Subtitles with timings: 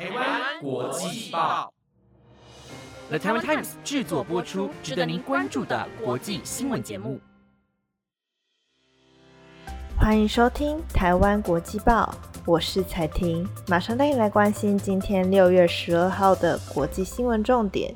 [0.00, 1.70] 台湾国际报
[3.10, 7.20] ，The Taiwan Times 制作播出，值得您关注的国际新闻节目。
[9.98, 12.14] 欢迎收听《台湾国际报》，
[12.46, 17.94] 我是彩婷，马上带你来关心今天六月十二号的国际新闻重点。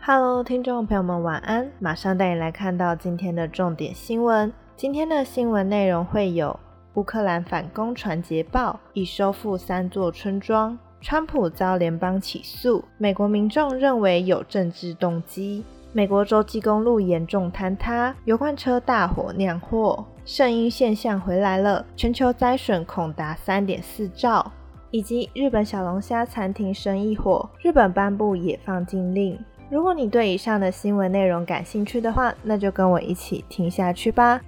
[0.00, 1.70] Hello，听众朋友们，晚安！
[1.78, 4.50] 马上带你来看到今天的重点新闻。
[4.78, 6.58] 今天的新闻内容会有：
[6.98, 24.50] 乌克兰反攻传捷报，已收复三座村庄；川普遭联邦起诉，美国民众认为有政治动机；美国洲际公路严重坍塌，油罐车大火酿祸；圣婴现象回来了，全球灾损恐达三点四兆；
[24.90, 29.38] 以及日本小龙虾餐厅生意火，日本颁布野放禁令。
[29.70, 34.40] 如果你对以上的新闻内容感兴趣的话，那就跟我一起听下去吧。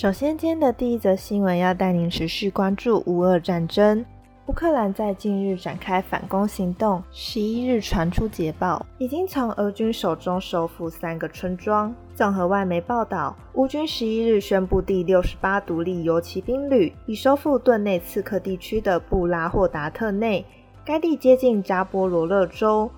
[0.00, 4.02] 首先，今天的第一则新闻要带您持续关注乌俄战争。
[4.46, 11.94] 乌克兰在近日展开反攻行动，十一日传出捷报，已经从俄军手中收复三个村庄。
[12.14, 20.42] 综合外媒报道，乌军十一日宣布，第六十八独立游骑兵旅已收复顿内刺克地区的布拉霍达特内，
[20.82, 22.90] 该地接近扎波罗热州。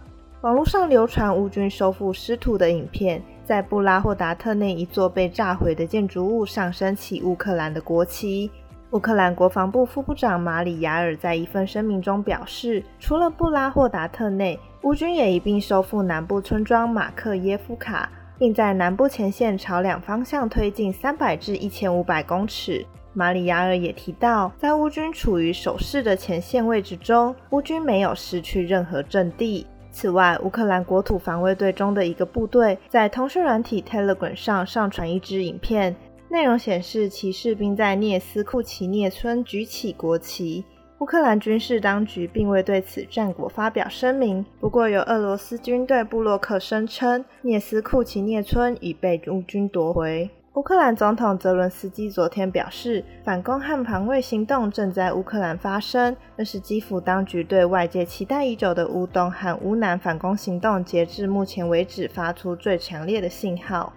[0.43, 3.21] 网络上流传乌军收复失土的影片，
[3.53, 8.51] 在布拉霍达特内一座被炸毁的建筑物上升起乌克兰的国旗。
[8.93, 22.87] 乌克兰国防部副部长马里亚尔在一份声明中表示，除了布拉霍达特内，乌军也一并收复南部村庄马克耶夫卡，并在南部前线朝两方向推进三百至一千五百公尺。
[23.13, 29.67] 马里亚尔也提到，在乌军处于守势的前线位置中，乌军没有失去任何阵地。
[29.93, 35.95] 此外，乌克兰国土防卫队中的一个部队在通讯软体 Telegram 上上传一支影片。
[36.29, 40.65] 内容显示，其士兵在涅斯库奇涅村举起国旗。
[40.99, 44.45] 乌克兰军事当局并未对此战果发表声明。
[44.61, 50.31] 不过，有俄罗斯军队布洛克声称，涅斯库奇涅村已被乌军夺回。
[50.55, 63.91] 乌克兰总统泽伦斯基昨天表示，反攻和防卫行动正在乌克兰发生，那是基辅当局对外界期待已久的乌东和乌南反攻行动，截至目前为止发出最强烈的信号。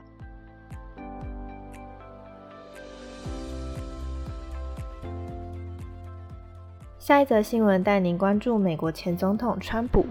[6.98, 10.06] 下一则新闻带您关注美国前总统川普。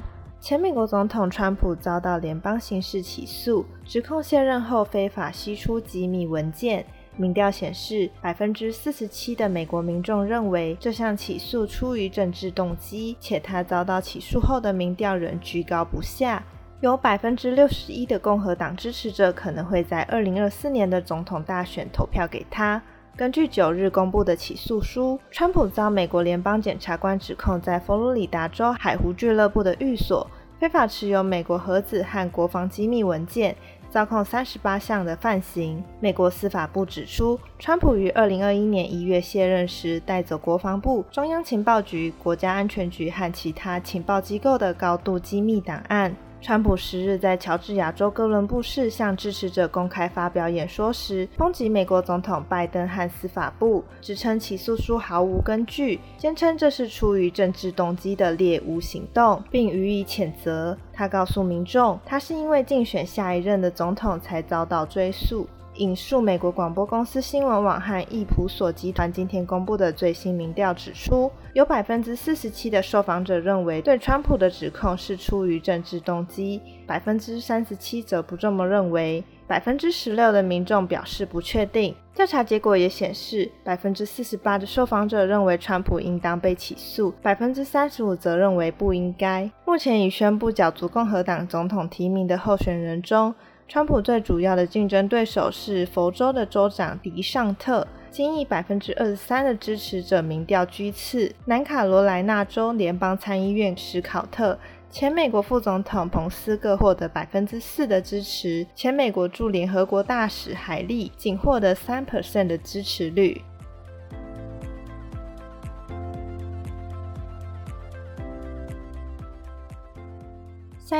[0.44, 6.84] 前美国总统川普遭到联邦刑事起诉，指控卸任后非法吸出机密文件。
[7.16, 16.44] 民调显示，百分之四十七的美国民众认为这项起诉出于政治动机，且他遭到起诉后的民调仍居高不下。
[16.82, 22.82] 有百分之六十一的共和党支持者可能会在二零二四年的总统大选投票给他。
[23.16, 30.28] 根据九日公布的起诉书，川普遭美国联邦检察官指控，在佛罗里达州海湖俱乐部的寓所
[30.58, 33.54] 非法持有美国核子和国防机密文件，
[33.90, 35.82] 遭控三十八项的犯行。
[36.00, 46.14] 美国司法部指出，川普于二零二一年一月卸任时，带走国防部、中央情报局、国家安全局和其他情报机构的高度机密档案。
[46.44, 60.76] 川普十日在乔治亚州哥伦布市向支持者公开发表演说时，抨击美国总统拜登和司法部，指称起诉书毫无根据，坚称这是出于政治动机的猎巫行动，并予以谴责。
[60.92, 65.48] 他告诉民众，他是因为竞选下一任的总统才遭到追诉。
[65.76, 81.92] 引述美国广播公司新闻网和易普索集团今天公布的最新民调指出，有百分之四十七的受访者认为对川普的指控是出于政治动机，百分之三十七则不这么认为，百分之十六的民众表示不确定。
[82.14, 89.50] 调查结果也显示，百分之四十八的受访者认为川普应当被起诉，百分之三十五则认为不应该。
[89.64, 93.34] 目前已宣布角逐共和党总统提名的候选人中。
[93.66, 101.34] 川普最主要的竞争对手是佛州的州长迪尚特，仅以百分之二十三的支持者民调居次。
[101.46, 104.58] 南卡罗来纳州联邦参议院史考特，
[104.90, 113.40] 前美国副总统彭斯各获得百分之四的支持，前美国驻联合国大使海利仅获得三 percent 的支持率。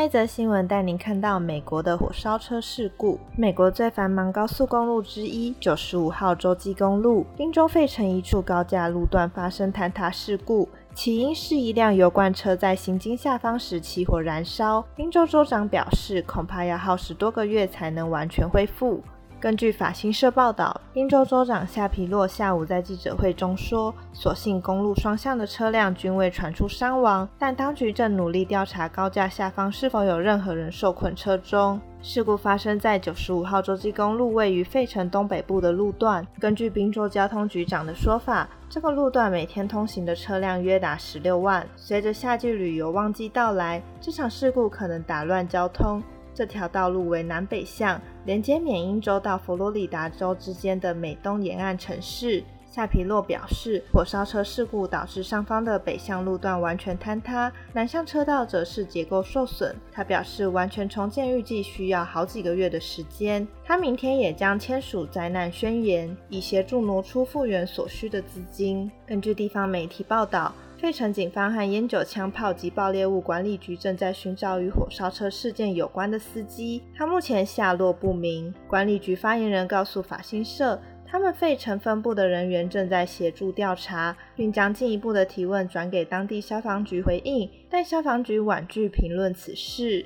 [0.04, 3.18] 一则新闻带您看到美国的火烧车事故。
[3.38, 14.84] 美国最繁忙高速公路之一——九十五号洲际公路宾州费城一处高架路段发生坍塌事故，起因是一辆油罐车在行经下方时起火燃烧。
[14.94, 19.02] 宾州州长表示，恐怕要耗时多个月才能完全恢复。
[19.44, 36.26] 根据法新社报道，宾州州长夏皮洛下午在记者会中说：“所幸公路双向的车辆均未传出伤亡，但当局正努力调查高架下方是否有任何人受困车中。”事故发生在九十五号洲际公路位于费城东北部的路段。
[36.40, 41.67] 根据宾州交通局长的说法，这个路段每天通行的车辆约达十六万。
[41.76, 46.02] 随着夏季旅游旺季到来，这场事故可能打乱交通。
[46.34, 52.42] 这条道路为南北向，连接缅因州到佛罗里达州之间的美东沿岸城市。
[52.66, 59.72] 夏皮洛表示，火烧车事故导致上方的北向路段完全坍塌，南向车道则是结构受损。
[59.92, 63.46] 他表示，完全重建预计需要好几个月的时间。
[63.64, 68.90] 他明天也将签署灾难宣言，以协助挪出复原所需的资金。
[69.06, 70.52] 根据地方媒体报道。
[70.84, 78.52] 费城警方和烟酒、枪炮及爆裂物管理局正在寻找与火烧车事件有关的司机，他目前下落不明。
[78.69, 90.04] 管理局发言人告诉法新社，他们费城分部的人员正在协助调查，并将进一步的提问转给当地消防局回应，但消防局婉拒评论此事。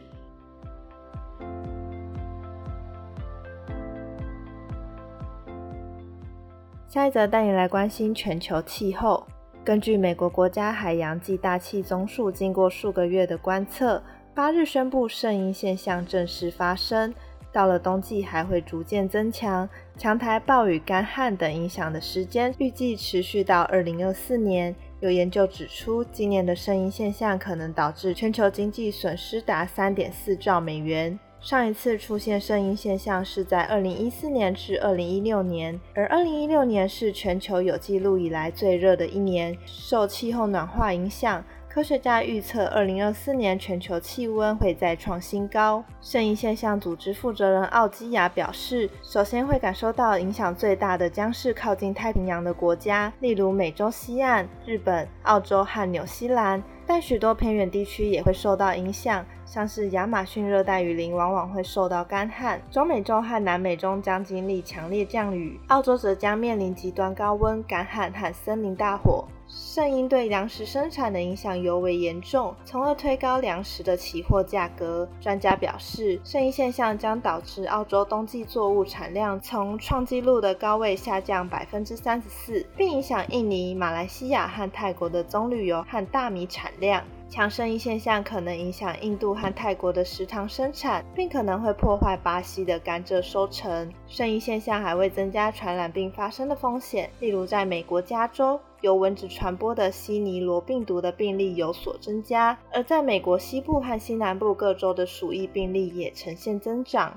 [6.87, 9.27] 下一则带你来关心全球气候。
[9.69, 14.03] 根据美国国家海洋暨大气总署经过数个月的观测，
[14.35, 17.13] 八日宣布圣婴现象正式发生。
[17.53, 19.69] 到了冬季还会逐渐增强，
[19.99, 24.75] 强台、暴雨、干旱等影响的时间预计持续到二零二四年。
[25.01, 31.19] 有研究指出，今年的圣婴现象可能导致全球经济损失达三点四兆美元。
[31.41, 39.57] 上一次出现圣婴现象是在二零一四年至二零一六年，而二零一六年是全球有记录以来最热的一年。
[39.65, 45.83] 受气候暖化影响，科学家预测二零二四年全球气温会再创新高。
[46.01, 56.61] 圣婴现象组织负责人奥基亚表示，首先会感受到影响最大的将是靠近太平洋的国家，例如美洲西岸、日本、澳洲和纽西兰。
[56.91, 69.27] 但许多偏远地区也会受到影响，像是亚马逊热带雨林往往会受到干旱，中美洲和南美洲将经历强烈降雨，澳洲则将面临极端高温、干旱和森林大火。
[69.49, 75.09] 盛因对粮食生产的影响尤为严重，从而推高粮食的期货价格。
[75.21, 87.03] 专家表示，剩因现象将导致澳洲冬季作物产量从创纪录的高位下降百分之三十四，并影响印尼、马来西亚和泰国的棕榈油和大米产量。
[87.29, 93.93] 强圣婴现象可能影响印度和泰国的食糖生产，并可能会破坏巴西的甘蔗收成。
[94.07, 98.59] 圣婴现象还会增加传染病发生的风险，例如在美国加州。
[98.81, 107.13] 由蚊子传播的西尼罗病毒的病例有所增加，而在美国西部和西南部各州的鼠疫病例也呈现增长。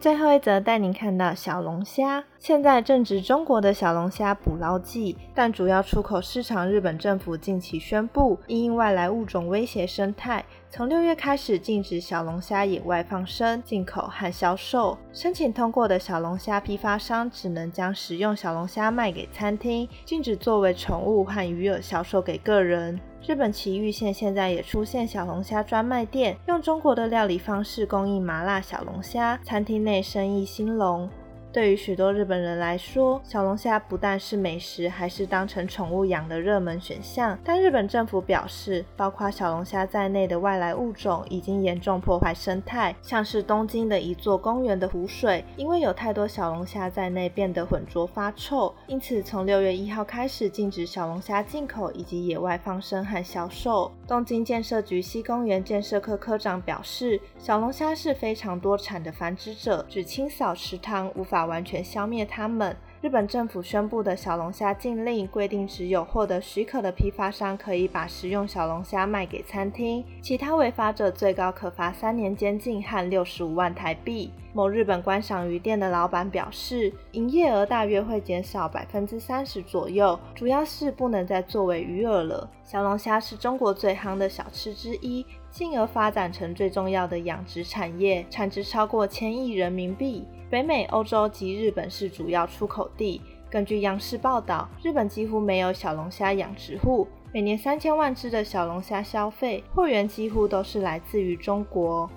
[0.00, 2.24] 最后一则带您看到小龙虾。
[2.38, 14.96] 现在正值中国的小龙虾捕捞季，但主要出口市场日本政府近期宣布，因外来物种威胁生态，从六月开始禁止小龙虾野外放生、进口和销售。
[15.12, 22.98] 申请通过的小龙虾批发商只能将食用小龙虾卖给餐厅，禁止作为宠物和鱼饵销售给个人。
[23.26, 31.10] 日本崎玉县现在也出现小龙虾专卖店，用中国的料理方式供应麻辣小龙虾，餐厅内生意兴隆。
[31.58, 37.36] 对于许多日本人来说，小龙虾不但是美食，还是当成宠物养的热门选项。
[37.42, 53.90] 但日本政府表示，包括小龙虾在内的外来物种已经严重破坏生态，像是东京的一座公园的湖水，因为有太多小龙虾在内变得浑浊发臭，因此从六月一号开始禁止小龙虾进口以及野外放生和销售。
[54.06, 61.47] 东京建设局西公园建设科科长表示，小龙虾是非常多产的繁殖者，只清扫池塘无法。
[61.48, 62.76] 完全消灭它们。
[63.00, 74.32] 日本政府宣布的小龙虾禁令规定，只有获得许可的批发商可以把食用小龙虾卖给餐厅，其他违法者最高可罚三年监禁和六十五万台币。
[74.52, 82.50] 某日本观赏鱼店的老板表示，营业额大约会减少百分之三十左右，主要是不能再作为鱼饵了。
[82.64, 90.26] 小龙虾是中国最夯的小吃之一，进而发展成最重要的养殖产业，产值超过千亿人民币。
[90.50, 93.20] 北美欧洲及日本是主要出口地。
[93.50, 102.08] 根据央视报道日本几乎没有小龙虾养殖户每年三千万只的小龙虾消费货源几乎都是来自于中国。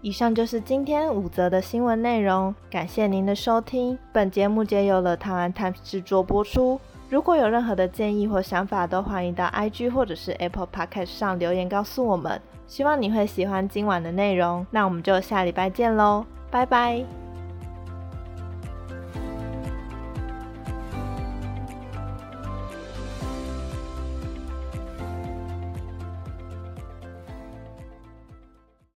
[0.00, 3.98] 以上就是今天五则的新闻内容感谢您的收听。
[4.12, 6.78] 本节目皆由了堂安探制作播出。
[7.08, 12.40] 如果有任何的建议或想法，都欢迎到 IG 或者是 Apple Podcast 上留言告诉我们。
[12.66, 17.23] 希望你会喜欢今晚的内容，那我们就下礼拜见喽，拜拜。